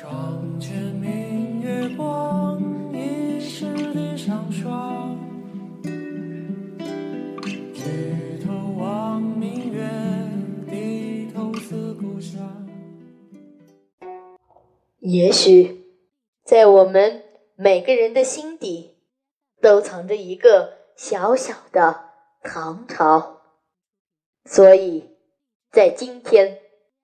[0.00, 2.62] 床前明月光，
[2.92, 5.18] 疑是地上霜。
[7.74, 9.90] 举头望明月，
[10.70, 12.40] 低头思故乡。
[15.00, 15.84] 也许，
[16.44, 17.24] 在我们
[17.56, 18.94] 每个人的心底，
[19.60, 22.04] 都藏着一个小小的
[22.44, 23.40] 唐朝。
[24.44, 25.10] 所以，
[25.72, 26.60] 在今天，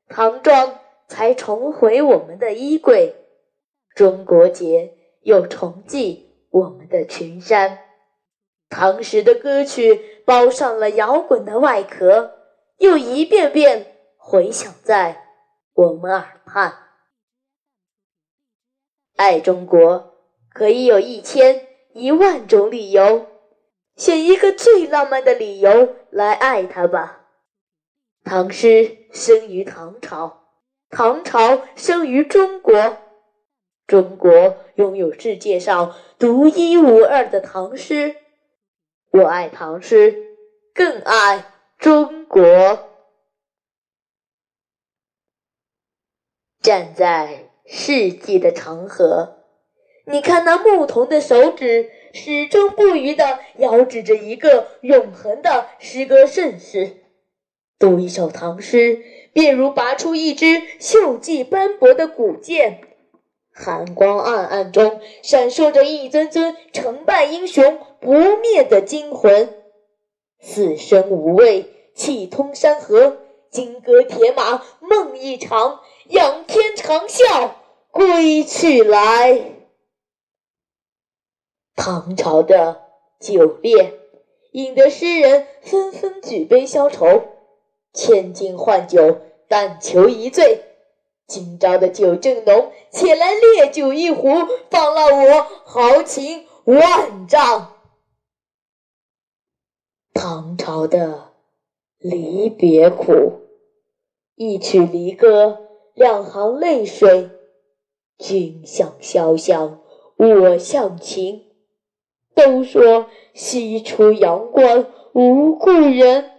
[0.07, 0.79] 唐装
[1.09, 3.15] 才重回我们的衣柜，
[3.95, 7.79] 中国结又重系我们的群山。
[8.69, 12.33] 唐诗的歌曲包上了摇滚的外壳，
[12.79, 15.29] 又一遍遍回响在
[15.75, 16.75] 我们耳畔。
[19.17, 20.17] 爱中国
[20.53, 23.27] 可以有一千一万种理由，
[23.95, 27.29] 选一个最浪漫的理由来爱它吧。
[28.25, 30.44] 唐诗生于唐朝，
[30.95, 32.99] 唐朝生于中国，
[33.85, 38.15] 中国拥有世界上独一无二的唐诗。
[39.11, 40.37] 我爱唐诗，
[40.73, 41.47] 更爱
[41.79, 42.91] 中国。
[46.63, 49.43] 站在世纪的长河，
[50.05, 57.04] 你看那牧童的手指始终不渝地遥指着一个永恒的诗歌盛世。
[57.85, 59.05] 读一首唐诗，
[59.35, 62.81] 便如拔出一支锈迹斑驳的古剑，
[63.53, 69.53] 寒光暗暗中闪烁着一尊尊成败英雄不灭的精魂。
[70.41, 73.19] 死生无畏，气通山河，
[73.51, 77.51] 金戈铁马梦一场，仰天长啸
[77.91, 79.43] 归去来。
[81.77, 82.81] 唐朝的
[83.21, 83.93] 酒烈，
[84.53, 87.25] 引得诗人纷纷举杯消愁。
[87.95, 90.65] 千金换酒，但求一醉。
[91.27, 94.29] 今朝的酒正浓，且来烈酒一壶，
[94.69, 97.73] 放了我豪情万丈。
[100.13, 101.33] 唐朝的
[101.99, 103.41] 离别苦，
[104.35, 105.61] 一曲离歌，
[105.95, 107.31] 两行泪水。
[108.19, 109.81] 君向潇湘，
[110.17, 111.47] 我向秦。
[112.35, 116.33] 都说西出阳关无故人，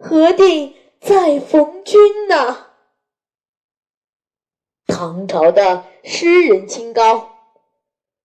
[0.00, 0.74] 何定？
[1.06, 2.66] 再逢君呐！
[4.88, 7.30] 唐朝的诗人清高，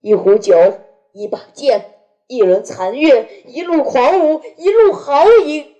[0.00, 0.80] 一壶酒，
[1.12, 1.94] 一把剑，
[2.26, 5.76] 一轮残月，一路狂舞，一路豪饮，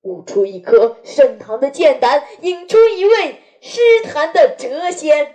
[0.00, 5.34] 舞出一颗盛唐的剑胆，引出一位诗坛的谪仙。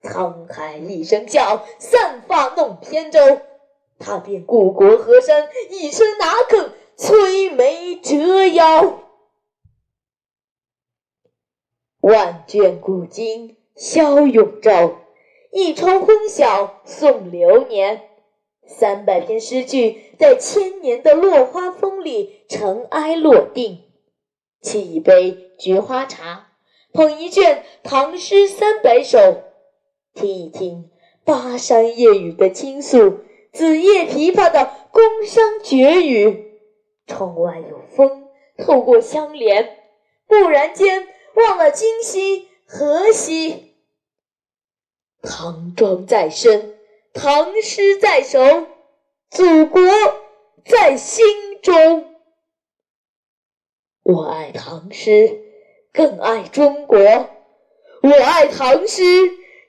[0.00, 3.18] 沧海一声笑，散发弄扁舟。
[3.98, 9.00] 踏遍故国河山，一生哪肯摧眉折腰？
[12.04, 14.96] 万卷古今消永昼，
[15.50, 18.02] 一窗昏晓送流年。
[18.66, 23.84] 三百篇诗句在千年的落花风里尘埃落定。
[24.62, 26.48] 沏一杯菊花茶，
[26.92, 29.18] 捧一卷唐诗三百首，
[30.12, 30.90] 听一听
[31.24, 33.20] 巴山夜雨的倾诉，
[33.50, 36.60] 子夜琵琶的宫商角语。
[37.06, 38.28] 窗外有风
[38.58, 39.78] 透过香帘，
[40.28, 41.08] 蓦然间。
[41.34, 43.74] 忘了今夕何夕？
[45.22, 46.78] 唐装在身，
[47.12, 48.66] 唐诗在手，
[49.30, 49.82] 祖国
[50.64, 52.14] 在心中。
[54.02, 55.40] 我爱唐诗，
[55.92, 56.98] 更爱中国；
[58.02, 59.02] 我爱唐诗，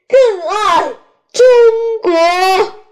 [0.07, 0.93] 更爱
[1.31, 1.45] 中
[2.03, 2.84] 国。